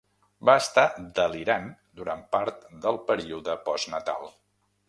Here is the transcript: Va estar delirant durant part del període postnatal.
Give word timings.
Va 0.49 0.53
estar 0.61 0.85
delirant 1.19 1.69
durant 2.01 2.25
part 2.37 2.67
del 2.87 3.01
període 3.11 3.59
postnatal. 3.69 4.31